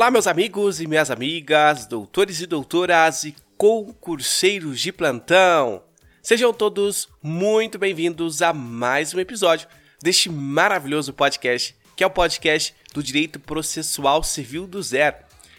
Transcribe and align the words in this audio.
Olá, 0.00 0.10
meus 0.10 0.26
amigos 0.26 0.80
e 0.80 0.86
minhas 0.86 1.10
amigas, 1.10 1.84
doutores 1.84 2.40
e 2.40 2.46
doutoras 2.46 3.24
e 3.24 3.36
concurseiros 3.58 4.80
de 4.80 4.90
plantão. 4.90 5.82
Sejam 6.22 6.54
todos 6.54 7.06
muito 7.22 7.78
bem-vindos 7.78 8.40
a 8.40 8.50
mais 8.54 9.12
um 9.12 9.20
episódio 9.20 9.68
deste 10.02 10.30
maravilhoso 10.30 11.12
podcast, 11.12 11.76
que 11.94 12.02
é 12.02 12.06
o 12.06 12.10
podcast 12.10 12.74
do 12.94 13.02
Direito 13.02 13.38
Processual 13.38 14.22
Civil 14.22 14.66
do 14.66 14.82
Zero. 14.82 15.16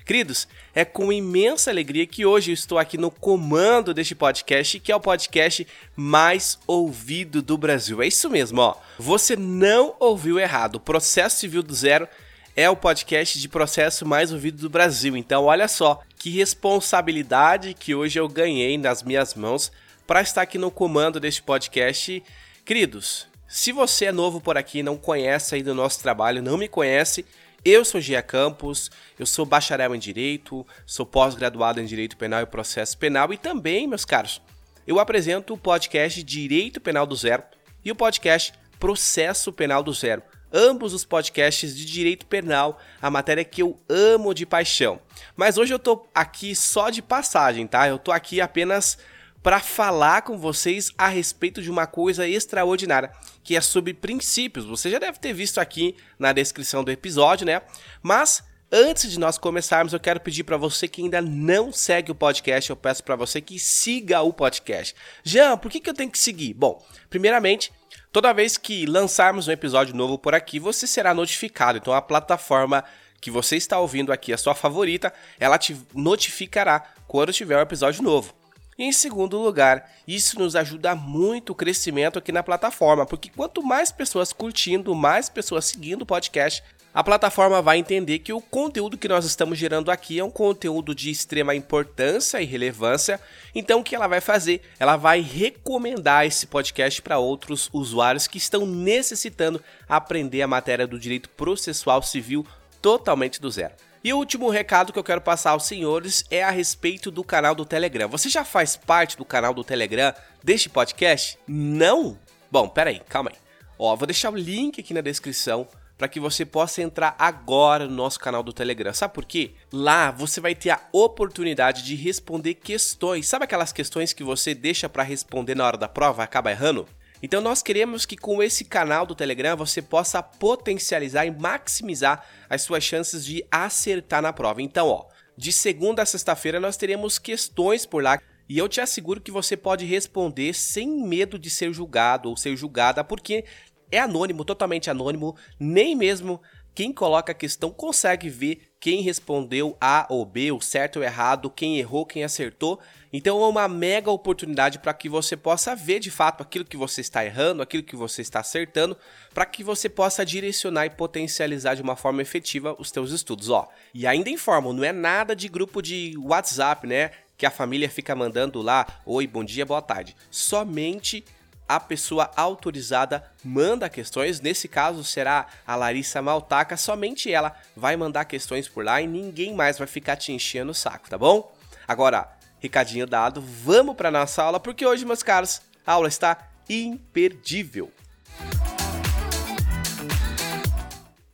Queridos, 0.08 0.48
é 0.74 0.84
com 0.84 1.14
imensa 1.14 1.70
alegria 1.70 2.08
que 2.08 2.26
hoje 2.26 2.50
eu 2.50 2.56
estou 2.56 2.80
aqui 2.80 2.98
no 2.98 3.12
comando 3.12 3.94
deste 3.94 4.16
podcast, 4.16 4.80
que 4.80 4.92
é 4.92 4.96
o 4.96 5.00
podcast 5.00 5.68
mais 5.96 6.58
ouvido 6.66 7.44
do 7.44 7.60
Brasil. 7.60 8.02
É 8.02 8.08
isso 8.08 8.28
mesmo, 8.28 8.60
ó. 8.60 8.76
Você 8.98 9.36
não 9.36 9.96
ouviu 10.00 10.40
errado. 10.40 10.78
O 10.78 10.80
Processo 10.80 11.38
Civil 11.38 11.62
do 11.62 11.76
Zero 11.76 12.08
é 12.56 12.70
o 12.70 12.76
podcast 12.76 13.40
de 13.40 13.48
processo 13.48 14.06
mais 14.06 14.32
ouvido 14.32 14.62
do 14.62 14.70
Brasil. 14.70 15.16
Então, 15.16 15.46
olha 15.46 15.68
só 15.68 16.02
que 16.18 16.30
responsabilidade 16.30 17.74
que 17.74 17.96
hoje 17.96 18.20
eu 18.20 18.28
ganhei 18.28 18.78
nas 18.78 19.04
minhas 19.04 19.34
mãos 19.34 19.72
para 20.06 20.22
estar 20.22 20.42
aqui 20.42 20.58
no 20.58 20.70
comando 20.70 21.20
deste 21.20 21.42
podcast. 21.42 22.22
Queridos, 22.66 23.28
se 23.48 23.72
você 23.72 24.06
é 24.06 24.12
novo 24.12 24.42
por 24.42 24.58
aqui, 24.58 24.84
não 24.84 24.98
conhece 24.98 25.56
ainda 25.56 25.72
o 25.72 25.76
nosso 25.76 26.02
trabalho, 26.02 26.42
não 26.42 26.58
me 26.58 26.68
conhece, 26.68 27.26
eu 27.64 27.86
sou 27.86 28.02
Gia 28.02 28.22
Campos, 28.22 28.90
eu 29.20 29.26
sou 29.26 29.46
bacharel 29.46 29.96
em 29.96 30.00
Direito, 30.00 30.66
sou 30.86 31.06
pós-graduado 31.06 31.80
em 31.80 31.86
Direito 31.86 32.18
Penal 32.18 32.42
e 32.42 32.46
Processo 32.46 32.98
Penal 32.98 33.32
e 33.34 33.38
também, 33.38 33.88
meus 33.88 34.04
caros, 34.04 34.42
eu 34.86 35.00
apresento 35.00 35.54
o 35.54 35.58
podcast 35.58 36.24
Direito 36.24 36.82
Penal 36.82 37.06
do 37.06 37.16
Zero 37.16 37.44
e 37.86 37.92
o 37.92 37.96
podcast 37.96 38.54
Processo 38.80 39.54
Penal 39.54 39.84
do 39.84 39.94
Zero. 39.94 40.24
Ambos 40.54 40.94
os 40.94 41.06
podcasts 41.06 41.76
de 41.76 41.86
direito 41.86 42.26
penal, 42.26 42.80
a 43.02 43.10
matéria 43.10 43.44
que 43.44 43.62
eu 43.62 43.80
amo 43.90 44.34
de 44.34 44.46
paixão. 44.46 45.00
Mas 45.36 45.58
hoje 45.58 45.74
eu 45.74 45.80
tô 45.80 46.06
aqui 46.14 46.56
só 46.56 46.90
de 46.90 47.02
passagem, 47.02 47.66
tá? 47.68 47.88
Eu 47.88 47.98
tô 47.98 48.12
aqui 48.12 48.42
apenas 48.42 48.98
para 49.42 49.60
falar 49.60 50.22
com 50.22 50.38
vocês 50.38 50.92
a 50.98 51.08
respeito 51.08 51.62
de 51.62 51.72
uma 51.72 51.88
coisa 51.88 52.28
extraordinária, 52.28 53.12
que 53.44 53.56
é 53.56 53.62
sobre 53.62 53.94
princípios. 53.94 54.66
Você 54.66 54.90
já 54.90 55.00
deve 55.00 55.20
ter 55.20 55.34
visto 55.34 55.60
aqui 55.60 55.96
na 56.20 56.32
descrição 56.32 56.84
do 56.84 56.92
episódio, 56.92 57.46
né? 57.46 57.62
Mas 58.04 58.44
antes 58.72 59.12
de 59.12 59.20
nós 59.20 59.38
começarmos, 59.38 59.94
eu 59.94 60.00
quero 60.00 60.20
pedir 60.20 60.44
para 60.44 60.58
você 60.58 60.88
que 60.88 61.02
ainda 61.02 61.22
não 61.22 61.72
segue 61.72 62.12
o 62.12 62.16
podcast, 62.16 62.70
eu 62.70 62.76
peço 62.76 63.04
para 63.04 63.16
você 63.16 63.42
que 63.42 63.58
siga 63.58 64.22
o 64.22 64.32
podcast. 64.32 64.96
Jean, 65.24 65.58
por 65.58 65.72
que, 65.72 65.80
que 65.80 65.90
eu 65.90 65.94
tenho 65.94 66.12
que 66.12 66.20
seguir? 66.20 66.54
Bom, 66.54 66.84
primeiramente, 67.10 67.72
toda 68.12 68.34
vez 68.34 68.58
que 68.58 68.86
lançarmos 68.86 69.48
um 69.48 69.52
episódio 69.52 69.96
novo 69.96 70.18
por 70.18 70.36
aqui, 70.36 70.60
você 70.60 70.86
será 70.86 71.14
notificado. 71.14 71.78
Então 71.78 71.94
a 71.94 72.02
plataforma 72.02 72.84
que 73.20 73.32
você 73.32 73.56
está 73.56 73.80
ouvindo 73.80 74.12
aqui, 74.12 74.34
a 74.34 74.38
sua 74.38 74.56
favorita, 74.56 75.14
ela 75.40 75.58
te 75.58 75.80
notificará 75.94 76.84
quando 77.08 77.32
tiver 77.32 77.58
um 77.58 77.62
episódio 77.62 78.04
novo. 78.04 78.34
E 78.78 78.84
em 78.84 78.92
segundo 78.92 79.38
lugar, 79.38 79.92
isso 80.08 80.40
nos 80.40 80.56
ajuda 80.56 80.96
muito 80.96 81.52
o 81.52 81.56
crescimento 81.56 82.18
aqui 82.18 82.32
na 82.32 82.42
plataforma, 82.42 83.06
porque 83.06 83.30
quanto 83.30 83.62
mais 83.62 83.92
pessoas 83.92 84.34
curtindo, 84.34 84.96
mais 84.96 85.30
pessoas 85.30 85.66
seguindo 85.66 86.02
o 86.02 86.06
podcast, 86.06 86.64
a 86.94 87.02
plataforma 87.04 87.62
vai 87.62 87.78
entender 87.78 88.20
que 88.20 88.34
o 88.34 88.42
conteúdo 88.42 88.98
que 88.98 89.08
nós 89.08 89.24
estamos 89.24 89.58
gerando 89.58 89.90
aqui 89.90 90.20
é 90.20 90.24
um 90.24 90.30
conteúdo 90.30 90.94
de 90.94 91.10
extrema 91.10 91.56
importância 91.56 92.42
e 92.42 92.46
relevância. 92.46 93.18
Então, 93.56 93.80
o 93.80 93.84
que 93.84 93.96
ela 93.96 94.08
vai 94.08 94.20
fazer? 94.20 94.62
Ela 94.78 94.98
vai 94.98 95.22
recomendar 95.22 96.26
esse 96.26 96.46
podcast 96.46 97.02
para 97.02 97.18
outros 97.18 97.70
usuários 97.72 98.28
que 98.28 98.38
estão 98.38 98.66
necessitando 98.66 99.64
aprender 99.88 100.42
a 100.42 100.48
matéria 100.48 100.86
do 100.86 101.00
direito 101.00 101.30
processual 101.30 102.04
civil 102.04 102.46
totalmente 102.82 103.40
do 103.40 103.50
zero. 103.50 103.74
E 104.04 104.12
o 104.12 104.18
último 104.18 104.50
recado 104.50 104.92
que 104.92 105.00
eu 105.00 105.04
quero 105.04 105.22
passar 105.22 105.52
aos 105.52 105.68
senhores 105.68 106.26
é 106.30 106.44
a 106.44 106.50
respeito 106.50 107.10
do 107.10 107.24
canal 107.24 107.56
do 107.56 107.64
Telegram. 107.64 108.10
Você 108.10 108.28
já 108.28 108.44
faz 108.44 108.76
parte 108.76 109.16
do 109.16 109.24
canal 109.24 109.54
do 109.54 109.64
Telegram 109.64 110.14
deste 110.44 110.68
podcast? 110.68 111.38
Não? 111.48 112.20
Bom, 112.52 112.68
pera 112.68 112.90
aí, 112.90 113.00
calma 113.08 113.30
aí. 113.30 113.38
Ó, 113.80 113.96
vou 113.96 114.08
deixar 114.08 114.34
o 114.34 114.36
link 114.36 114.82
aqui 114.82 114.94
na 114.94 115.02
descrição 115.02 115.68
para 116.02 116.08
que 116.08 116.20
você 116.20 116.44
possa 116.44 116.82
entrar 116.82 117.16
agora 117.20 117.86
no 117.86 117.94
nosso 117.94 118.20
canal 118.20 118.42
do 118.42 118.52
Telegram. 118.52 118.92
Sabe 118.92 119.14
por 119.14 119.24
quê? 119.24 119.52
Lá 119.72 120.10
você 120.10 120.42
vai 120.42 120.56
ter 120.56 120.72
a 120.72 120.82
oportunidade 120.92 121.84
de 121.84 121.94
responder 121.94 122.56
questões. 122.56 123.28
Sabe 123.28 123.46
aquelas 123.46 123.72
questões 123.72 124.12
que 124.12 124.24
você 124.24 124.56
deixa 124.56 124.90
para 124.90 125.04
responder 125.04 125.54
na 125.54 125.64
hora 125.64 125.78
da 125.78 125.88
prova 125.88 126.24
acaba 126.24 126.50
errando? 126.50 126.88
Então 127.22 127.40
nós 127.40 127.62
queremos 127.62 128.04
que 128.04 128.18
com 128.18 128.42
esse 128.42 128.66
canal 128.66 129.06
do 129.06 129.14
Telegram 129.14 129.56
você 129.56 129.80
possa 129.80 130.24
potencializar 130.24 131.28
e 131.28 131.30
maximizar 131.30 132.26
as 132.50 132.64
suas 132.64 132.84
chances 132.84 133.24
de 133.24 133.46
acertar 133.52 134.24
na 134.24 134.34
prova. 134.34 134.60
Então, 134.60 134.88
ó, 134.88 135.06
de 135.38 135.52
segunda 135.52 136.02
a 136.02 136.06
sexta-feira 136.08 136.60
nós 136.60 136.78
teremos 136.78 137.20
questões 137.20 137.86
por 137.86 138.02
lá 138.02 138.18
e 138.50 138.58
eu 138.58 138.68
te 138.68 138.82
asseguro 138.82 139.22
que 139.22 139.32
você 139.32 139.56
pode 139.56 139.86
responder 139.86 140.54
sem 140.54 141.08
medo 141.08 141.40
de 141.40 141.50
ser 141.50 141.72
julgado 141.72 142.28
ou 142.28 142.36
ser 142.36 142.54
julgada, 142.58 143.02
porque 143.02 143.46
é 143.92 144.00
anônimo, 144.00 144.46
totalmente 144.46 144.90
anônimo, 144.90 145.36
nem 145.60 145.96
mesmo 145.96 146.42
quem 146.74 146.94
coloca 146.94 147.34
a 147.34 147.36
questão 147.36 147.70
consegue 147.70 148.30
ver 148.30 148.72
quem 148.80 149.02
respondeu 149.02 149.78
A 149.80 150.08
ou 150.10 150.26
B, 150.26 150.52
o 150.52 150.62
certo 150.62 150.98
ou 150.98 151.04
errado, 151.04 151.50
quem 151.50 151.78
errou, 151.78 152.06
quem 152.06 152.24
acertou. 152.24 152.80
Então 153.12 153.44
é 153.44 153.48
uma 153.48 153.68
mega 153.68 154.10
oportunidade 154.10 154.80
para 154.80 154.94
que 154.94 155.10
você 155.10 155.36
possa 155.36 155.76
ver 155.76 156.00
de 156.00 156.10
fato 156.10 156.42
aquilo 156.42 156.64
que 156.64 156.78
você 156.78 157.02
está 157.02 157.26
errando, 157.26 157.62
aquilo 157.62 157.84
que 157.84 157.96
você 157.96 158.22
está 158.22 158.40
acertando, 158.40 158.98
para 159.34 159.46
que 159.46 159.64
você 159.64 159.90
possa 159.90 160.26
direcionar 160.26 160.86
e 160.86 160.90
potencializar 160.90 161.76
de 161.76 161.82
uma 161.82 161.98
forma 161.98 162.22
efetiva 162.22 162.76
os 162.80 162.90
teus 162.90 163.12
estudos, 163.12 163.50
ó. 163.50 163.68
E 163.94 164.08
ainda 164.08 164.30
informo, 164.30 164.72
não 164.72 164.84
é 164.84 164.94
nada 164.94 165.36
de 165.36 165.50
grupo 165.50 165.82
de 165.82 166.16
WhatsApp, 166.18 166.88
né? 166.88 167.12
Que 167.38 167.46
a 167.46 167.52
família 167.52 167.90
fica 167.90 168.16
mandando 168.16 168.62
lá, 168.62 168.88
oi, 169.06 169.28
bom 169.28 169.44
dia, 169.44 169.66
boa 169.66 169.82
tarde. 169.82 170.16
Somente 170.30 171.26
a 171.72 171.80
pessoa 171.80 172.30
autorizada 172.36 173.24
manda 173.42 173.90
questões. 173.90 174.42
Nesse 174.42 174.68
caso 174.68 175.06
será 175.06 175.48
a 175.66 175.74
Larissa 175.74 176.22
Maltaca, 176.22 176.76
somente 176.76 177.32
ela 177.32 177.56
vai 177.78 177.96
mandar 177.96 178.26
questões 178.26 178.68
por 178.68 178.84
lá 178.84 179.02
e 179.02 179.08
ninguém 179.08 179.56
mais 179.56 179.78
vai 179.78 179.88
ficar 179.88 180.18
te 180.18 180.34
enchendo 180.34 180.74
o 180.74 180.76
saco, 180.76 181.10
tá 181.10 181.18
bom? 181.18 181.56
Agora, 181.88 182.30
recadinho 182.60 183.08
dado, 183.08 183.40
vamos 183.40 183.96
para 183.96 184.12
nossa 184.12 184.44
aula 184.44 184.60
porque 184.60 184.86
hoje, 184.86 185.06
meus 185.06 185.24
caros, 185.24 185.62
a 185.88 185.94
aula 185.94 186.10
está 186.10 186.50
imperdível. 186.70 187.90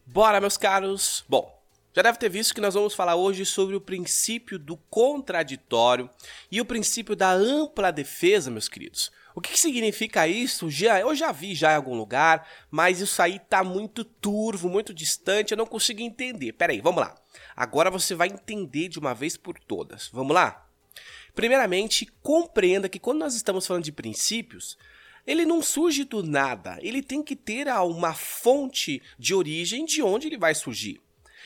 Bora, 0.06 0.40
meus 0.40 0.56
caros. 0.56 1.26
Bom, 1.28 1.58
já 1.96 2.04
deve 2.04 2.20
ter 2.20 2.30
visto 2.30 2.54
que 2.54 2.62
nós 2.62 2.76
vamos 2.76 2.94
falar 2.94 3.16
hoje 3.16 3.44
sobre 3.44 3.76
o 3.76 3.82
princípio 3.82 4.60
do 4.60 4.78
contraditório 4.78 6.08
e 6.52 6.62
o 6.62 6.66
princípio 6.66 7.16
da 7.16 7.32
ampla 7.32 7.92
defesa, 7.92 8.52
meus 8.52 8.70
queridos. 8.70 9.12
O 9.38 9.40
que, 9.40 9.52
que, 9.52 9.60
significa 9.60 10.28
isso? 10.28 10.68
Já, 10.68 11.00
eu 11.00 11.14
já 11.14 11.32
vi 11.32 11.54
já 11.54 11.74
em 11.74 11.76
algum 11.76 11.94
lugar, 11.94 12.50
mas 12.72 13.00
isso 13.02 13.22
aí 13.22 13.38
tá 13.38 13.64
muito 13.64 14.04
turvo, 14.04 14.68
muito 14.68 14.92
distante, 14.92 15.52
eu 15.52 15.58
não 15.58 15.68
consigo 15.68 16.02
entender. 16.02 16.54
Pera 16.54 16.74
aí, 16.74 16.82
vamos 16.82 17.02
lá. 17.02 17.14
Agora 17.56 17.92
você 17.92 18.16
vai 18.16 18.30
entender 18.30 18.88
de 18.88 18.98
uma 18.98 19.14
vez 19.14 19.38
por 19.38 19.60
todas. 19.60 20.10
Vamos 20.12 20.34
lá? 20.34 20.68
Primeiramente, 21.36 22.12
compreenda 22.24 22.90
que 22.90 22.98
quando 22.98 23.20
nós 23.20 23.36
estamos 23.36 23.68
falando 23.68 23.84
de 23.84 23.92
princípios, 23.92 24.76
ele 25.24 25.46
não 25.46 25.62
surge 25.62 26.04
do 26.04 26.24
nada. 26.24 26.80
Ele 26.82 27.04
tem 27.04 27.22
que 27.22 27.36
ter 27.36 27.68
uma 27.68 28.16
fonte 28.16 29.04
de 29.20 29.36
origem 29.36 29.86
de 29.86 30.02
onde 30.02 30.26
ele 30.26 30.38
vai 30.40 30.56
surgir. 30.56 31.00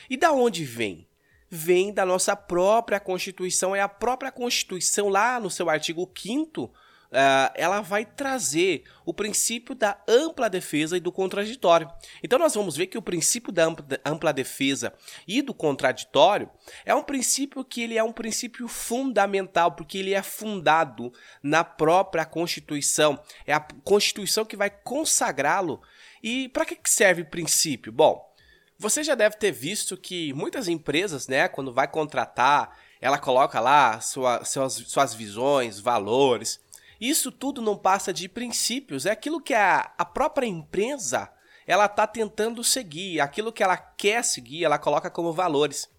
E 0.08 0.16
da 0.16 0.32
onde 0.32 0.64
vem? 0.64 1.06
Vem 1.50 1.92
da 1.92 2.06
nossa 2.06 2.34
própria 2.34 2.98
Constituição. 2.98 3.76
É 3.76 3.82
a 3.82 3.88
própria 3.88 4.32
Constituição, 4.32 5.10
lá 5.10 5.38
no 5.38 5.50
seu 5.50 5.68
artigo 5.68 6.10
5 6.16 6.72
uh, 7.12 7.52
ela 7.54 7.80
vai 7.80 8.04
trazer 8.04 8.84
o 9.04 9.12
princípio 9.12 9.74
da 9.74 10.00
ampla 10.08 10.48
defesa 10.48 10.96
e 10.96 11.00
do 11.00 11.12
contraditório. 11.12 11.90
Então 12.22 12.38
nós 12.38 12.54
vamos 12.54 12.76
ver 12.76 12.86
que 12.86 12.98
o 12.98 13.02
princípio 13.02 13.52
da 13.52 13.68
ampla 14.04 14.32
defesa 14.32 14.92
e 15.26 15.42
do 15.42 15.52
contraditório 15.52 16.50
é 16.84 16.94
um 16.94 17.02
princípio 17.02 17.64
que 17.64 17.82
ele 17.82 17.98
é 17.98 18.02
um 18.02 18.12
princípio 18.12 18.66
fundamental, 18.66 19.72
porque 19.72 19.98
ele 19.98 20.14
é 20.14 20.22
fundado 20.22 21.12
na 21.42 21.62
própria 21.62 22.24
Constituição. 22.24 23.22
É 23.46 23.52
a 23.52 23.60
Constituição 23.60 24.44
que 24.44 24.56
vai 24.56 24.70
consagrá-lo. 24.70 25.82
E 26.22 26.48
para 26.48 26.64
que 26.64 26.78
serve 26.84 27.22
o 27.22 27.26
princípio? 27.26 27.92
Bom, 27.92 28.32
você 28.78 29.02
já 29.04 29.14
deve 29.14 29.36
ter 29.36 29.52
visto 29.52 29.96
que 29.96 30.32
muitas 30.32 30.68
empresas, 30.68 31.28
né, 31.28 31.48
quando 31.48 31.72
vai 31.72 31.88
contratar, 31.88 32.76
ela 33.00 33.18
coloca 33.18 33.58
lá 33.58 34.00
sua, 34.00 34.44
suas, 34.44 34.74
suas 34.74 35.12
visões, 35.12 35.80
valores. 35.80 36.60
Isso 37.02 37.32
tudo 37.32 37.60
não 37.60 37.76
passa 37.76 38.12
de 38.12 38.28
princípios, 38.28 39.06
é 39.06 39.10
aquilo 39.10 39.40
que 39.40 39.52
a, 39.54 39.92
a 39.98 40.04
própria 40.04 40.46
empresa 40.46 41.28
ela 41.66 41.86
está 41.86 42.06
tentando 42.06 42.62
seguir, 42.62 43.18
aquilo 43.18 43.52
que 43.52 43.60
ela 43.60 43.76
quer 43.76 44.22
seguir, 44.22 44.62
ela 44.62 44.78
coloca 44.78 45.10
como 45.10 45.32
valores. 45.32 45.90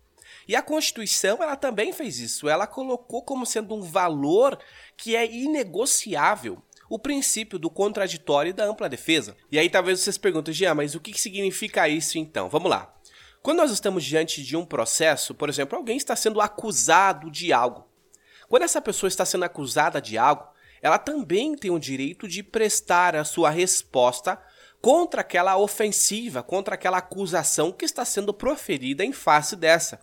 E 0.47 0.55
a 0.55 0.61
Constituição 0.61 1.43
ela 1.43 1.57
também 1.57 1.91
fez 1.91 2.19
isso, 2.19 2.47
ela 2.47 2.65
colocou 2.65 3.21
como 3.21 3.45
sendo 3.45 3.75
um 3.75 3.81
valor 3.81 4.57
que 4.95 5.13
é 5.13 5.29
inegociável 5.29 6.63
o 6.89 6.97
princípio 6.97 7.59
do 7.59 7.69
contraditório 7.69 8.51
e 8.51 8.53
da 8.53 8.63
ampla 8.63 8.87
defesa. 8.87 9.35
E 9.51 9.59
aí 9.59 9.69
talvez 9.69 9.99
vocês 9.99 10.17
perguntem, 10.17 10.53
Jean, 10.53 10.73
mas 10.73 10.95
o 10.95 11.01
que 11.01 11.19
significa 11.19 11.89
isso 11.89 12.17
então? 12.17 12.47
Vamos 12.47 12.69
lá. 12.69 12.95
Quando 13.41 13.57
nós 13.57 13.71
estamos 13.71 14.05
diante 14.05 14.41
de 14.41 14.55
um 14.55 14.63
processo, 14.65 15.35
por 15.35 15.49
exemplo, 15.49 15.77
alguém 15.77 15.97
está 15.97 16.15
sendo 16.15 16.39
acusado 16.39 17.29
de 17.29 17.51
algo. 17.51 17.85
Quando 18.47 18.63
essa 18.63 18.81
pessoa 18.81 19.09
está 19.09 19.25
sendo 19.25 19.43
acusada 19.43 20.01
de 20.01 20.17
algo, 20.17 20.52
ela 20.83 20.99
também 20.99 21.55
tem 21.55 21.71
o 21.71 21.79
direito 21.79 22.27
de 22.27 22.43
prestar 22.43 23.15
a 23.15 23.23
sua 23.23 23.49
resposta 23.49 24.37
contra 24.81 25.21
aquela 25.21 25.57
ofensiva, 25.57 26.43
contra 26.43 26.75
aquela 26.75 26.97
acusação 26.97 27.71
que 27.71 27.85
está 27.85 28.03
sendo 28.03 28.33
proferida 28.33 29.01
em 29.05 29.13
face 29.13 29.55
dessa. 29.55 30.01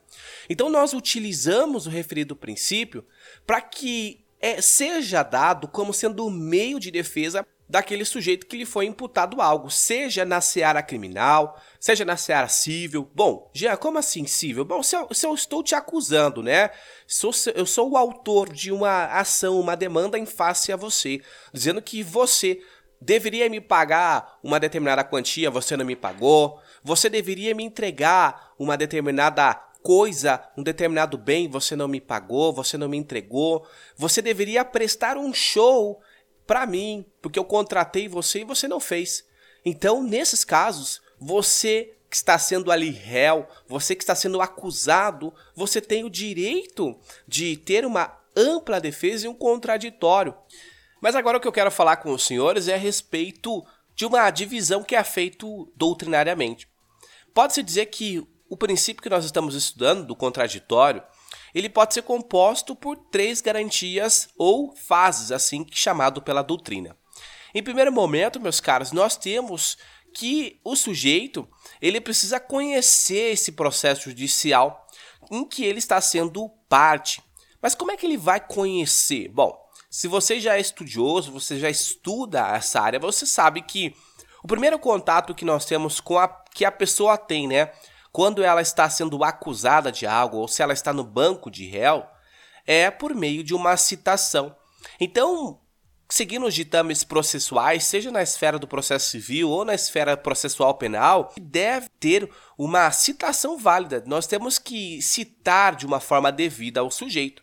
Então 0.48 0.70
nós 0.70 0.94
utilizamos 0.94 1.86
o 1.86 1.90
referido 1.90 2.34
princípio 2.34 3.04
para 3.46 3.60
que 3.60 4.24
é, 4.40 4.62
seja 4.62 5.22
dado 5.22 5.68
como 5.68 5.92
sendo 5.92 6.26
o 6.26 6.30
meio 6.30 6.80
de 6.80 6.90
defesa 6.90 7.46
daquele 7.70 8.04
sujeito 8.04 8.46
que 8.46 8.56
lhe 8.56 8.66
foi 8.66 8.86
imputado 8.86 9.40
algo, 9.40 9.70
seja 9.70 10.24
na 10.24 10.40
seara 10.40 10.82
criminal, 10.82 11.56
seja 11.78 12.04
na 12.04 12.16
seara 12.16 12.48
civil. 12.48 13.08
Bom, 13.14 13.48
já 13.54 13.76
como 13.76 13.96
assim 13.96 14.26
civil? 14.26 14.64
Bom, 14.64 14.82
se 14.82 14.96
eu, 14.96 15.06
se 15.12 15.24
eu 15.24 15.32
estou 15.32 15.62
te 15.62 15.76
acusando, 15.76 16.42
né? 16.42 16.70
Sou, 17.06 17.30
eu 17.54 17.64
sou 17.64 17.92
o 17.92 17.96
autor 17.96 18.52
de 18.52 18.72
uma 18.72 19.04
ação, 19.06 19.60
uma 19.60 19.76
demanda 19.76 20.18
em 20.18 20.26
face 20.26 20.72
a 20.72 20.76
você, 20.76 21.22
dizendo 21.52 21.80
que 21.80 22.02
você 22.02 22.60
deveria 23.00 23.48
me 23.48 23.60
pagar 23.60 24.40
uma 24.42 24.58
determinada 24.58 25.04
quantia, 25.04 25.48
você 25.48 25.76
não 25.76 25.84
me 25.84 25.94
pagou. 25.94 26.60
Você 26.82 27.08
deveria 27.08 27.54
me 27.54 27.62
entregar 27.62 28.52
uma 28.58 28.76
determinada 28.76 29.54
coisa, 29.80 30.42
um 30.56 30.62
determinado 30.64 31.16
bem, 31.16 31.48
você 31.48 31.76
não 31.76 31.86
me 31.86 32.00
pagou, 32.00 32.52
você 32.52 32.76
não 32.76 32.88
me 32.88 32.96
entregou. 32.96 33.64
Você 33.96 34.20
deveria 34.20 34.64
prestar 34.64 35.16
um 35.16 35.32
show 35.32 36.00
para 36.50 36.66
mim, 36.66 37.06
porque 37.22 37.38
eu 37.38 37.44
contratei 37.44 38.08
você 38.08 38.40
e 38.40 38.44
você 38.44 38.66
não 38.66 38.80
fez. 38.80 39.24
Então, 39.64 40.02
nesses 40.02 40.42
casos, 40.42 41.00
você 41.16 41.94
que 42.10 42.16
está 42.16 42.36
sendo 42.40 42.72
ali 42.72 42.90
réu, 42.90 43.46
você 43.68 43.94
que 43.94 44.02
está 44.02 44.16
sendo 44.16 44.42
acusado, 44.42 45.32
você 45.54 45.80
tem 45.80 46.02
o 46.02 46.10
direito 46.10 46.98
de 47.24 47.56
ter 47.56 47.86
uma 47.86 48.18
ampla 48.36 48.80
defesa 48.80 49.26
e 49.26 49.28
um 49.28 49.34
contraditório. 49.34 50.34
Mas 51.00 51.14
agora 51.14 51.38
o 51.38 51.40
que 51.40 51.46
eu 51.46 51.52
quero 51.52 51.70
falar 51.70 51.98
com 51.98 52.10
os 52.10 52.26
senhores 52.26 52.66
é 52.66 52.74
a 52.74 52.78
respeito 52.78 53.64
de 53.94 54.04
uma 54.04 54.28
divisão 54.28 54.82
que 54.82 54.96
é 54.96 55.04
feito 55.04 55.72
doutrinariamente. 55.76 56.66
Pode-se 57.32 57.62
dizer 57.62 57.86
que 57.86 58.26
o 58.48 58.56
princípio 58.56 59.04
que 59.04 59.08
nós 59.08 59.24
estamos 59.24 59.54
estudando 59.54 60.04
do 60.04 60.16
contraditório 60.16 61.00
ele 61.54 61.68
pode 61.68 61.94
ser 61.94 62.02
composto 62.02 62.74
por 62.76 62.96
três 62.96 63.40
garantias 63.40 64.28
ou 64.36 64.74
fases, 64.74 65.32
assim 65.32 65.66
chamado 65.70 66.22
pela 66.22 66.42
doutrina. 66.42 66.96
Em 67.54 67.62
primeiro 67.62 67.92
momento, 67.92 68.40
meus 68.40 68.60
caros, 68.60 68.92
nós 68.92 69.16
temos 69.16 69.76
que 70.14 70.60
o 70.64 70.74
sujeito 70.76 71.48
ele 71.80 72.00
precisa 72.00 72.40
conhecer 72.40 73.32
esse 73.32 73.52
processo 73.52 74.10
judicial 74.10 74.86
em 75.30 75.44
que 75.44 75.64
ele 75.64 75.78
está 75.78 76.00
sendo 76.00 76.48
parte. 76.68 77.22
Mas 77.60 77.74
como 77.74 77.92
é 77.92 77.96
que 77.96 78.06
ele 78.06 78.16
vai 78.16 78.40
conhecer? 78.40 79.28
Bom, 79.28 79.56
se 79.88 80.08
você 80.08 80.40
já 80.40 80.56
é 80.56 80.60
estudioso, 80.60 81.32
você 81.32 81.58
já 81.58 81.68
estuda 81.68 82.56
essa 82.56 82.80
área, 82.80 82.98
você 82.98 83.26
sabe 83.26 83.62
que 83.62 83.94
o 84.42 84.48
primeiro 84.48 84.78
contato 84.78 85.34
que 85.34 85.44
nós 85.44 85.64
temos 85.64 86.00
com 86.00 86.18
a 86.18 86.28
que 86.52 86.64
a 86.64 86.72
pessoa 86.72 87.16
tem, 87.16 87.46
né, 87.46 87.70
quando 88.12 88.42
ela 88.42 88.60
está 88.60 88.88
sendo 88.90 89.22
acusada 89.22 89.92
de 89.92 90.06
algo 90.06 90.38
ou 90.38 90.48
se 90.48 90.62
ela 90.62 90.72
está 90.72 90.92
no 90.92 91.04
banco 91.04 91.50
de 91.50 91.66
réu, 91.66 92.04
é 92.66 92.90
por 92.90 93.14
meio 93.14 93.42
de 93.44 93.54
uma 93.54 93.76
citação. 93.76 94.54
Então, 94.98 95.60
seguindo 96.08 96.46
os 96.46 96.54
ditames 96.54 97.04
processuais, 97.04 97.84
seja 97.84 98.10
na 98.10 98.22
esfera 98.22 98.58
do 98.58 98.66
processo 98.66 99.10
civil 99.10 99.48
ou 99.48 99.64
na 99.64 99.74
esfera 99.74 100.16
processual 100.16 100.74
penal, 100.74 101.32
deve 101.40 101.88
ter 102.00 102.28
uma 102.58 102.90
citação 102.90 103.56
válida. 103.56 104.02
Nós 104.06 104.26
temos 104.26 104.58
que 104.58 105.00
citar 105.00 105.76
de 105.76 105.86
uma 105.86 106.00
forma 106.00 106.32
devida 106.32 106.80
ao 106.80 106.90
sujeito. 106.90 107.42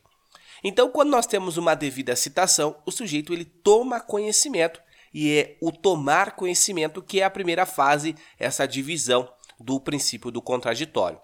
Então, 0.63 0.89
quando 0.89 1.09
nós 1.09 1.25
temos 1.25 1.55
uma 1.55 1.75
devida 1.75 2.15
citação, 2.15 2.75
o 2.85 2.91
sujeito 2.91 3.31
ele 3.31 3.45
toma 3.45 4.01
conhecimento 4.01 4.81
e 5.13 5.37
é 5.37 5.57
o 5.61 5.71
tomar 5.71 6.35
conhecimento 6.35 7.01
que 7.01 7.21
é 7.21 7.23
a 7.23 7.29
primeira 7.29 7.65
fase, 7.65 8.15
essa 8.37 8.67
divisão 8.67 9.29
do 9.59 9.79
princípio 9.79 10.31
do 10.31 10.41
contraditório. 10.41 11.19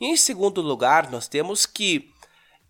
E 0.00 0.06
em 0.06 0.16
segundo 0.16 0.60
lugar, 0.60 1.10
nós 1.10 1.28
temos 1.28 1.66
que 1.66 2.12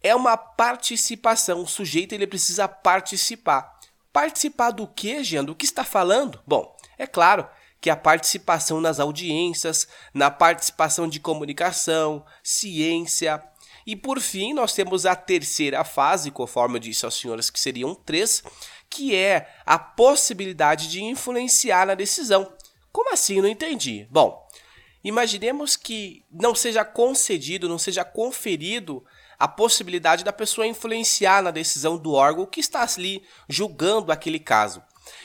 é 0.03 0.14
uma 0.14 0.37
participação, 0.37 1.62
o 1.62 1.67
sujeito 1.67 2.14
ele 2.14 2.26
precisa 2.26 2.69
participar. 2.69 3.76
Participar 4.12 4.70
do 4.70 4.87
que, 4.87 5.23
Jean? 5.25 5.44
Do 5.44 5.55
que 5.55 5.64
está 5.64 5.85
falando? 5.85 6.41
Bom, 6.47 6.75
é 6.97 7.06
claro 7.06 7.47
que 7.81 7.91
a 7.91 7.97
participação 7.97 8.81
nas 8.81 8.99
audiências, 8.99 9.87
na 10.14 10.31
participação 10.31 11.09
de 11.09 11.20
comunicação, 11.20 12.25
ciência. 12.43 13.43
E 13.87 13.94
por 13.94 14.20
fim, 14.20 14.55
nós 14.55 14.73
temos 14.73 15.06
a 15.06 15.14
terceira 15.14 15.85
fase, 15.85 16.31
conforme 16.31 16.76
eu 16.76 16.81
disse 16.81 17.05
aos 17.05 17.14
senhores 17.14 17.50
que 17.50 17.61
seriam 17.61 17.94
três, 17.94 18.43
que 18.88 19.14
é 19.14 19.55
a 19.64 19.79
possibilidade 19.79 20.88
de 20.88 21.02
influenciar 21.02 21.87
na 21.87 21.94
decisão. 21.94 22.52
Como 22.91 23.12
assim? 23.12 23.41
Não 23.41 23.49
entendi. 23.49 24.06
Bom, 24.11 24.45
Imaginemos 25.06 25.76
que 25.76 26.25
não 26.29 26.53
seja 26.53 26.85
concedido, 26.85 27.69
não 27.69 27.79
seja 27.79 28.05
conferido 28.05 29.05
a 29.38 29.47
possibilidade 29.47 30.25
da 30.25 30.32
pessoa 30.32 30.67
influenciar 30.67 31.44
na 31.44 31.53
decisão 31.53 31.97
do 31.97 32.12
órgão 32.12 32.44
que 32.44 32.58
está 32.58 32.82
ali 32.82 33.23
julgando 33.49 34.11
aquele 34.11 34.41
caso. 34.41 34.82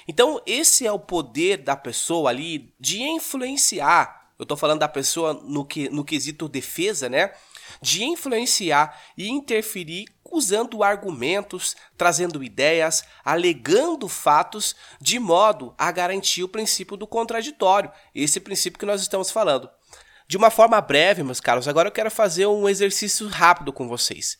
Então, 0.07 0.39
esse 0.45 0.86
é 0.86 0.92
o 0.92 1.00
poder 1.00 1.57
da 1.57 1.75
pessoa 1.75 2.30
ali 2.30 2.72
de 2.80 3.01
influenciar. 3.01 4.30
Eu 4.38 4.44
estou 4.44 4.56
falando 4.56 4.81
da 4.81 4.88
pessoa 4.88 5.33
no, 5.33 5.66
que, 5.66 5.89
no 5.89 6.06
quesito 6.06 6.48
defesa, 6.48 7.10
né? 7.10 7.34
De 7.81 8.04
influenciar 8.04 9.01
e 9.18 9.30
interferir 9.30 10.06
usando 10.31 10.83
argumentos, 10.83 11.75
trazendo 11.98 12.44
ideias, 12.44 13.04
alegando 13.24 14.07
fatos, 14.07 14.75
de 15.00 15.19
modo 15.19 15.75
a 15.78 15.92
garantir 15.92 16.44
o 16.44 16.50
princípio 16.50 16.98
do 16.98 17.06
contraditório, 17.06 17.92
esse 18.16 18.39
princípio 18.39 18.80
que 18.80 18.86
nós 18.86 19.01
estamos 19.01 19.30
falando. 19.30 19.69
De 20.28 20.38
uma 20.38 20.50
forma 20.50 20.80
breve, 20.80 21.24
meus 21.24 21.42
caros, 21.42 21.68
agora 21.68 21.89
eu 21.89 21.92
quero 21.92 22.10
fazer 22.10 22.45
um 22.45 22.69
exercício 22.69 23.28
rápido 23.28 23.74
com 23.74 23.88
vocês. 23.88 24.38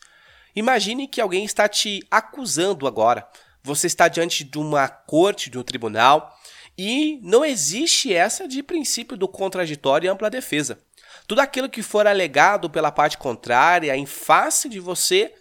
Imagine 0.56 1.06
que 1.06 1.20
alguém 1.20 1.44
está 1.44 1.68
te 1.68 2.02
acusando 2.10 2.86
agora. 2.86 3.28
Você 3.62 3.86
está 3.86 4.08
diante 4.08 4.42
de 4.42 4.58
uma 4.58 4.88
corte, 4.88 5.50
de 5.50 5.58
um 5.58 5.62
tribunal, 5.62 6.34
e 6.76 7.20
não 7.22 7.44
existe 7.44 8.12
essa 8.12 8.48
de 8.48 8.62
princípio 8.62 9.16
do 9.16 9.28
contraditório 9.28 10.06
e 10.06 10.08
ampla 10.08 10.30
defesa. 10.30 10.78
Tudo 11.26 11.40
aquilo 11.40 11.68
que 11.68 11.82
for 11.82 12.06
alegado 12.06 12.68
pela 12.70 12.90
parte 12.90 13.18
contrária 13.18 13.96
em 13.96 14.06
face 14.06 14.68
de 14.68 14.80
você 14.80 15.32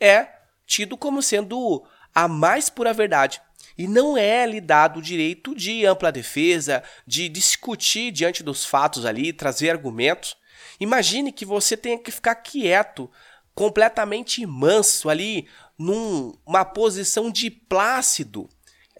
é 0.00 0.28
tido 0.66 0.96
como 0.96 1.22
sendo 1.22 1.84
a 2.14 2.28
mais 2.28 2.68
pura 2.68 2.92
verdade. 2.92 3.40
E 3.76 3.86
não 3.86 4.16
é 4.16 4.44
lhe 4.44 4.60
dado 4.60 4.98
o 4.98 5.02
direito 5.02 5.54
de 5.54 5.86
ampla 5.86 6.10
defesa, 6.10 6.82
de 7.06 7.28
discutir 7.28 8.10
diante 8.10 8.42
dos 8.42 8.64
fatos 8.64 9.06
ali, 9.06 9.32
trazer 9.32 9.70
argumentos. 9.70 10.36
Imagine 10.80 11.32
que 11.32 11.44
você 11.44 11.76
tenha 11.76 11.98
que 11.98 12.10
ficar 12.10 12.34
quieto, 12.34 13.10
completamente 13.54 14.44
manso 14.44 15.08
ali, 15.08 15.48
numa 15.78 16.64
posição 16.64 17.30
de 17.30 17.50
plácido. 17.50 18.48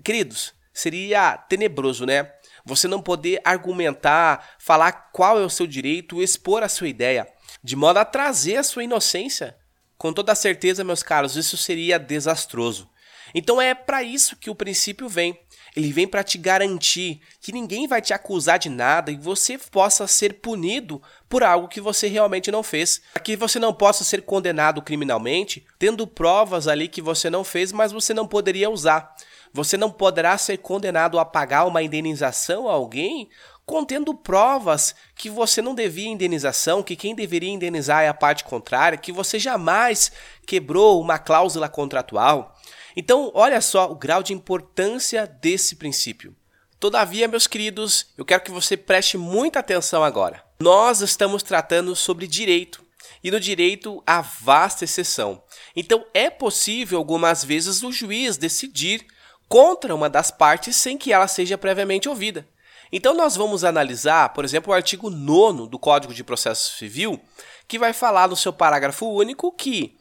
Queridos, 0.05 0.55
seria 0.73 1.37
tenebroso, 1.37 2.07
né? 2.07 2.33
Você 2.65 2.87
não 2.87 3.03
poder 3.03 3.41
argumentar, 3.45 4.57
falar 4.59 4.93
qual 5.13 5.41
é 5.41 5.45
o 5.45 5.51
seu 5.51 5.67
direito, 5.67 6.23
expor 6.23 6.63
a 6.63 6.69
sua 6.69 6.89
ideia, 6.89 7.27
de 7.65 7.75
modo 7.75 7.99
a 7.99 8.05
trazer 8.05 8.57
a 8.57 8.63
sua 8.63 8.85
inocência 8.85 9.57
com 9.99 10.13
toda 10.13 10.35
certeza, 10.35 10.85
meus 10.85 11.03
caros, 11.03 11.37
isso 11.37 11.57
seria 11.57 11.99
desastroso. 11.99 12.89
Então 13.35 13.61
é 13.61 13.75
para 13.75 14.03
isso 14.03 14.37
que 14.37 14.49
o 14.49 14.55
princípio 14.55 15.09
vem. 15.09 15.39
Ele 15.77 15.93
vem 15.93 16.09
para 16.09 16.25
te 16.25 16.39
garantir 16.39 17.21
que 17.41 17.53
ninguém 17.53 17.87
vai 17.87 18.01
te 18.01 18.15
acusar 18.15 18.59
de 18.59 18.69
nada 18.69 19.11
e 19.11 19.17
você 19.17 19.59
possa 19.59 20.07
ser 20.07 20.35
punido 20.35 21.03
por 21.29 21.45
algo 21.45 21.69
que 21.69 21.81
você 21.81 22.09
realmente 22.09 22.51
não 22.51 22.63
fez. 22.63 23.03
Para 23.13 23.23
que 23.23 23.37
você 23.37 23.59
não 23.59 23.75
possa 23.75 24.03
ser 24.03 24.23
condenado 24.23 24.81
criminalmente, 24.81 25.67
tendo 25.79 26.07
provas 26.07 26.67
ali 26.67 26.89
que 26.89 27.03
você 27.03 27.29
não 27.29 27.45
fez, 27.45 27.71
mas 27.71 27.93
você 27.93 28.15
não 28.15 28.27
poderia 28.27 28.71
usar. 28.71 29.15
Você 29.53 29.77
não 29.77 29.91
poderá 29.91 30.37
ser 30.39 30.59
condenado 30.59 31.19
a 31.19 31.25
pagar 31.25 31.65
uma 31.67 31.83
indenização 31.83 32.69
a 32.69 32.73
alguém 32.73 33.29
contendo 33.69 34.15
provas 34.15 34.95
que 35.15 35.29
você 35.29 35.61
não 35.61 35.75
devia 35.75 36.09
indenização, 36.09 36.83
que 36.83 36.97
quem 36.97 37.15
deveria 37.15 37.51
indenizar 37.51 38.03
é 38.03 38.09
a 38.09 38.15
parte 38.15 38.43
contrária, 38.43 38.97
que 38.97 39.13
você 39.13 39.39
jamais 39.39 40.11
quebrou 40.47 40.99
uma 41.03 41.19
cláusula 41.19 41.69
contratual. 41.69 42.57
Então, 42.97 43.31
olha 43.35 43.61
só 43.61 43.93
o 43.93 43.95
grau 43.95 44.23
de 44.23 44.33
importância 44.33 45.27
desse 45.27 45.77
princípio. 45.77 46.35
Todavia, 46.81 47.29
meus 47.29 47.47
queridos, 47.47 48.07
eu 48.17 48.25
quero 48.25 48.43
que 48.43 48.51
você 48.51 48.75
preste 48.75 49.19
muita 49.19 49.59
atenção 49.59 50.03
agora. 50.03 50.43
Nós 50.59 51.03
estamos 51.03 51.43
tratando 51.43 51.95
sobre 51.95 52.27
direito. 52.27 52.83
E 53.23 53.31
no 53.31 53.39
direito 53.39 54.03
há 54.07 54.23
vasta 54.23 54.85
exceção. 54.85 55.43
Então 55.77 56.07
é 56.15 56.31
possível 56.31 56.97
algumas 56.97 57.45
vezes 57.45 57.83
o 57.83 57.93
juiz 57.93 58.39
decidir 58.39 59.07
contra 59.47 59.95
uma 59.95 60.09
das 60.09 60.31
partes 60.31 60.77
sem 60.77 60.97
que 60.97 61.13
ela 61.13 61.29
seja 61.29 61.59
previamente 61.59 62.09
ouvida. 62.09 62.47
Então 62.93 63.15
nós 63.15 63.37
vamos 63.37 63.65
analisar, 63.65 64.31
por 64.31 64.45
exemplo, 64.45 64.73
o 64.73 64.75
artigo 64.75 65.11
9 65.11 65.69
do 65.69 65.79
Código 65.79 66.15
de 66.15 66.25
Processo 66.25 66.77
Civil, 66.77 67.21
que 67.67 67.79
vai 67.79 67.93
falar 67.93 68.29
no 68.29 68.37
seu 68.37 68.53
parágrafo 68.53 69.07
único 69.07 69.53
que 69.53 69.97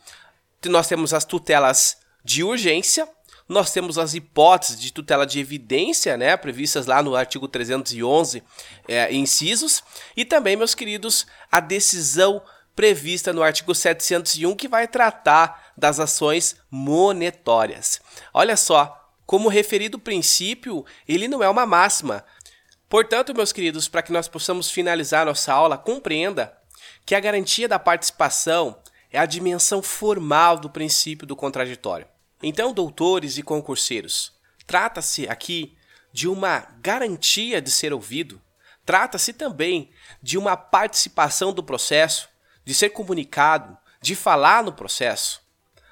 nós 0.66 0.88
temos 0.88 1.14
as 1.14 1.26
tutelas 1.26 1.98
de 2.24 2.44
urgência, 2.44 3.08
nós 3.48 3.72
temos 3.72 3.98
as 3.98 4.14
hipóteses 4.14 4.80
de 4.80 4.92
tutela 4.92 5.26
de 5.26 5.40
evidência, 5.40 6.18
né, 6.18 6.36
previstas 6.36 6.86
lá 6.86 7.02
no 7.02 7.16
artigo 7.16 7.48
311, 7.48 8.44
é, 8.88 9.14
incisos, 9.14 9.82
e 10.16 10.26
também, 10.26 10.56
meus 10.56 10.76
queridos, 10.76 11.26
a 11.52 11.60
decisão 11.60 12.42
prevista 12.76 13.32
no 13.32 13.42
artigo 13.42 13.74
701, 13.74 14.56
que 14.56 14.68
vai 14.68 14.88
tratar 14.88 15.72
das 15.78 16.00
ações 16.00 16.58
monetórias. 16.70 18.02
Olha 18.34 18.58
só, 18.58 19.08
como 19.26 19.50
referido 19.50 19.98
princípio, 20.00 20.86
ele 21.08 21.28
não 21.28 21.44
é 21.44 21.50
uma 21.50 21.66
máxima. 21.66 22.24
Portanto, 22.90 23.36
meus 23.36 23.52
queridos, 23.52 23.88
para 23.88 24.02
que 24.02 24.12
nós 24.12 24.28
possamos 24.28 24.72
finalizar 24.72 25.26
nossa 25.26 25.54
aula, 25.54 25.78
compreenda 25.78 26.58
que 27.06 27.16
a 27.16 27.20
garantia 27.20 27.68
da 27.68 27.78
participação 27.78 28.80
é 29.12 29.20
a 29.20 29.26
dimensão 29.26 29.82
formal 29.82 30.58
do 30.58 30.70
princípio 30.70 31.28
do 31.28 31.36
contraditório. 31.36 32.08
Então, 32.42 32.74
doutores 32.74 33.38
e 33.38 33.44
concurseiros, 33.44 34.34
trata-se 34.66 35.28
aqui 35.28 35.76
de 36.14 36.28
uma 36.28 36.60
garantia 36.82 37.62
de 37.62 37.72
ser 37.72 37.92
ouvido, 37.92 38.42
trata-se 38.86 39.34
também 39.34 39.90
de 40.22 40.38
uma 40.38 40.56
participação 40.56 41.52
do 41.52 41.64
processo, 41.64 42.30
de 42.64 42.74
ser 42.74 42.90
comunicado, 42.90 43.78
de 44.02 44.16
falar 44.16 44.64
no 44.64 44.72
processo. 44.72 45.42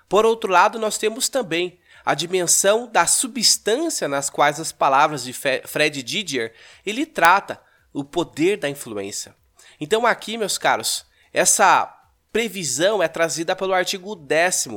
Por 0.08 0.25
outro 0.25 0.52
lado, 0.52 0.80
nós 0.80 0.98
temos 0.98 1.28
também 1.28 1.80
a 2.06 2.14
dimensão 2.14 2.88
da 2.88 3.08
substância 3.08 4.08
nas 4.08 4.30
quais 4.30 4.60
as 4.60 4.72
palavras 4.72 5.24
de 5.24 5.34
Fred 5.34 6.04
Didier 6.04 6.54
ele 6.86 7.06
trata 7.06 7.60
o 7.92 8.04
poder 8.04 8.58
da 8.58 8.70
influência. 8.70 9.36
Então 9.80 10.06
aqui, 10.06 10.38
meus 10.38 10.58
caros, 10.58 11.06
essa 11.34 11.92
previsão 12.32 13.02
é 13.02 13.08
trazida 13.08 13.56
pelo 13.56 13.74
artigo 13.74 14.16
10 14.16 14.68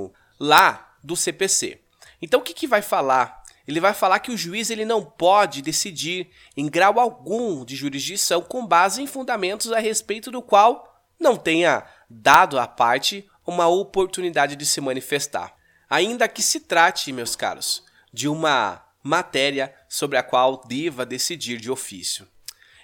lá 0.40 0.94
do 1.02 1.14
CPC. 1.14 1.80
Então 2.22 2.40
o 2.40 2.42
que, 2.42 2.54
que 2.54 2.66
vai 2.66 2.80
falar? 2.80 3.42
Ele 3.66 3.80
vai 3.80 3.92
falar 3.92 4.20
que 4.20 4.30
o 4.30 4.36
juiz 4.36 4.70
ele 4.70 4.86
não 4.86 5.04
pode 5.04 5.60
decidir 5.60 6.30
em 6.56 6.66
grau 6.66 6.98
algum 6.98 7.64
de 7.66 7.76
jurisdição 7.76 8.40
com 8.40 8.66
base 8.66 9.02
em 9.02 9.06
fundamentos 9.06 9.70
a 9.70 9.78
respeito 9.78 10.30
do 10.30 10.40
qual 10.40 11.04
não 11.20 11.36
tenha 11.36 11.84
dado 12.08 12.58
à 12.58 12.66
parte 12.66 13.28
uma 13.46 13.66
oportunidade 13.66 14.56
de 14.56 14.64
se 14.64 14.80
manifestar. 14.80 15.57
Ainda 15.88 16.28
que 16.28 16.42
se 16.42 16.60
trate, 16.60 17.12
meus 17.12 17.34
caros, 17.34 17.82
de 18.12 18.28
uma 18.28 18.84
matéria 19.02 19.74
sobre 19.88 20.18
a 20.18 20.22
qual 20.22 20.62
deva 20.66 21.06
decidir 21.06 21.58
de 21.58 21.70
ofício. 21.70 22.28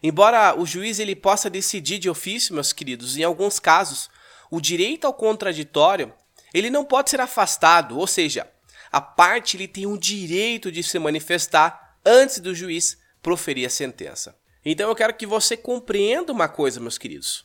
Embora 0.03 0.59
o 0.59 0.67
juiz 0.67 0.99
ele 0.99 1.17
possa 1.17 1.49
decidir 1.49 1.99
de 1.99 2.11
ofício, 2.11 2.55
meus 2.55 2.73
queridos, 2.73 3.17
em 3.17 3.23
alguns 3.23 3.59
casos, 3.59 4.11
o 4.51 4.61
direito 4.61 5.07
ao 5.07 5.15
contraditório 5.15 6.13
ele 6.53 6.71
não 6.71 6.85
pode 6.85 7.11
ser 7.11 7.21
afastado, 7.21 7.99
ou 7.99 8.07
seja, 8.07 8.49
a 8.93 9.01
parte 9.01 9.57
ele 9.57 9.67
tem 9.67 9.87
o 9.87 9.99
direito 9.99 10.71
de 10.71 10.83
se 10.83 10.99
manifestar 10.99 11.99
antes 12.07 12.39
do 12.39 12.55
juiz 12.55 12.97
proferir 13.21 13.67
a 13.67 13.71
sentença. 13.71 14.39
Então 14.65 14.89
eu 14.89 14.95
quero 14.95 15.15
que 15.15 15.27
você 15.27 15.57
compreenda 15.57 16.33
uma 16.33 16.49
coisa, 16.49 16.79
meus 16.79 16.97
queridos. 16.97 17.45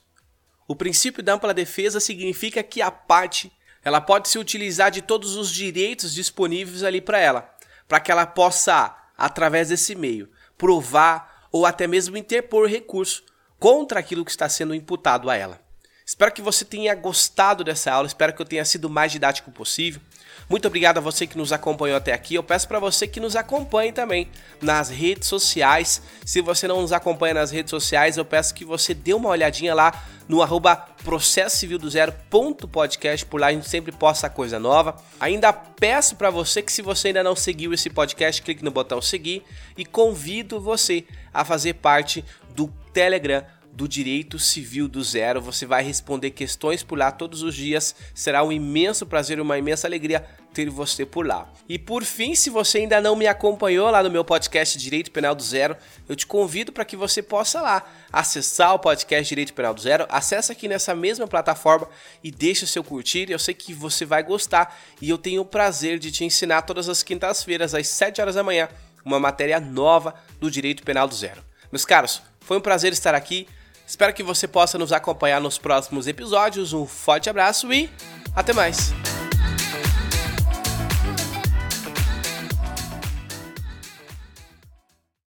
O 0.67 0.75
princípio 0.75 1.23
da 1.23 1.33
ampla 1.33 1.53
defesa 1.53 1.99
significa 1.99 2.61
que 2.61 2.81
a 2.81 2.91
parte 2.91 3.51
ela 3.83 4.01
pode 4.01 4.29
se 4.29 4.37
utilizar 4.37 4.91
de 4.91 5.01
todos 5.01 5.35
os 5.35 5.49
direitos 5.49 6.13
disponíveis 6.13 6.83
ali 6.83 7.01
para 7.01 7.19
ela, 7.19 7.53
para 7.87 7.99
que 7.99 8.11
ela 8.11 8.25
possa, 8.25 8.95
através 9.17 9.69
desse 9.69 9.95
meio, 9.95 10.29
provar 10.57 11.47
ou 11.51 11.65
até 11.65 11.87
mesmo 11.87 12.17
interpor 12.17 12.67
recurso 12.67 13.23
contra 13.57 13.99
aquilo 13.99 14.25
que 14.25 14.31
está 14.31 14.47
sendo 14.47 14.75
imputado 14.75 15.29
a 15.29 15.35
ela. 15.35 15.59
Espero 16.05 16.31
que 16.31 16.41
você 16.41 16.65
tenha 16.65 16.95
gostado 16.95 17.63
dessa 17.63 17.91
aula, 17.91 18.07
espero 18.07 18.33
que 18.33 18.41
eu 18.41 18.45
tenha 18.45 18.65
sido 18.65 18.85
o 18.85 18.89
mais 18.89 19.11
didático 19.11 19.51
possível. 19.51 20.01
Muito 20.49 20.67
obrigado 20.67 20.97
a 20.97 21.01
você 21.01 21.27
que 21.27 21.37
nos 21.37 21.53
acompanhou 21.53 21.95
até 21.95 22.11
aqui. 22.11 22.33
Eu 22.33 22.41
peço 22.41 22.67
para 22.67 22.79
você 22.79 23.07
que 23.07 23.19
nos 23.19 23.35
acompanhe 23.35 23.91
também 23.91 24.27
nas 24.59 24.89
redes 24.89 25.27
sociais. 25.27 26.01
Se 26.25 26.41
você 26.41 26.67
não 26.67 26.81
nos 26.81 26.91
acompanha 26.91 27.35
nas 27.35 27.51
redes 27.51 27.69
sociais, 27.69 28.17
eu 28.17 28.25
peço 28.25 28.55
que 28.55 28.65
você 28.65 28.95
dê 28.95 29.13
uma 29.13 29.29
olhadinha 29.29 29.75
lá 29.75 30.03
no 30.27 30.41
arroba 30.41 30.88
processo 31.03 31.57
civil 31.57 31.77
do 31.77 31.89
zero 31.89 32.13
ponto 32.29 32.67
podcast, 32.67 33.25
por 33.25 33.39
lá 33.39 33.47
a 33.47 33.53
gente 33.53 33.67
sempre 33.67 33.91
posta 33.91 34.29
coisa 34.29 34.59
nova. 34.59 34.95
Ainda 35.19 35.51
peço 35.51 36.15
para 36.15 36.29
você 36.29 36.61
que 36.61 36.71
se 36.71 36.81
você 36.81 37.09
ainda 37.09 37.23
não 37.23 37.35
seguiu 37.35 37.73
esse 37.73 37.89
podcast, 37.89 38.41
clique 38.41 38.63
no 38.63 38.71
botão 38.71 39.01
seguir 39.01 39.43
e 39.77 39.85
convido 39.85 40.59
você 40.59 41.05
a 41.33 41.45
fazer 41.45 41.75
parte 41.75 42.23
do 42.55 42.67
Telegram 42.93 43.43
do 43.71 43.87
Direito 43.87 44.37
Civil 44.37 44.87
do 44.87 45.03
Zero. 45.03 45.41
Você 45.41 45.65
vai 45.65 45.83
responder 45.83 46.31
questões 46.31 46.83
por 46.83 46.97
lá 46.97 47.11
todos 47.11 47.43
os 47.43 47.55
dias. 47.55 47.95
Será 48.13 48.43
um 48.43 48.51
imenso 48.51 49.05
prazer, 49.05 49.39
uma 49.39 49.57
imensa 49.57 49.87
alegria 49.87 50.25
ter 50.53 50.69
você 50.69 51.05
por 51.05 51.25
lá. 51.25 51.51
E 51.67 51.77
por 51.77 52.03
fim, 52.03 52.35
se 52.35 52.49
você 52.49 52.79
ainda 52.79 52.99
não 52.99 53.15
me 53.15 53.27
acompanhou 53.27 53.89
lá 53.89 54.01
no 54.01 54.09
meu 54.09 54.25
podcast 54.25 54.77
Direito 54.77 55.11
Penal 55.11 55.35
do 55.35 55.43
Zero, 55.43 55.77
eu 56.07 56.15
te 56.15 56.25
convido 56.25 56.71
para 56.71 56.83
que 56.83 56.95
você 56.95 57.21
possa 57.21 57.61
lá 57.61 57.87
acessar 58.11 58.73
o 58.73 58.79
podcast 58.79 59.29
Direito 59.29 59.53
Penal 59.53 59.73
do 59.73 59.81
Zero. 59.81 60.05
Acesse 60.09 60.51
aqui 60.51 60.67
nessa 60.67 60.95
mesma 60.95 61.27
plataforma 61.27 61.87
e 62.23 62.31
deixe 62.31 62.63
o 62.63 62.67
seu 62.67 62.83
curtir. 62.83 63.29
Eu 63.29 63.39
sei 63.39 63.53
que 63.53 63.73
você 63.73 64.05
vai 64.05 64.23
gostar 64.23 64.77
e 65.01 65.09
eu 65.09 65.17
tenho 65.17 65.41
o 65.41 65.45
prazer 65.45 65.99
de 65.99 66.11
te 66.11 66.25
ensinar 66.25 66.63
todas 66.63 66.89
as 66.89 67.03
quintas-feiras 67.03 67.73
às 67.75 67.87
7 67.87 68.19
horas 68.21 68.35
da 68.35 68.43
manhã 68.43 68.67
uma 69.03 69.19
matéria 69.19 69.59
nova 69.59 70.13
do 70.39 70.49
Direito 70.49 70.83
Penal 70.83 71.07
do 71.07 71.15
Zero. 71.15 71.43
Meus 71.71 71.85
caros, 71.85 72.21
foi 72.39 72.57
um 72.57 72.61
prazer 72.61 72.91
estar 72.91 73.15
aqui. 73.15 73.47
Espero 73.89 74.13
que 74.13 74.21
você 74.21 74.47
possa 74.47 74.77
nos 74.77 74.93
acompanhar 74.93 75.41
nos 75.41 75.57
próximos 75.57 76.05
episódios. 76.05 76.73
Um 76.73 76.85
forte 76.85 77.27
abraço 77.27 77.73
e 77.73 77.89
até 78.35 78.53
mais! 78.53 78.93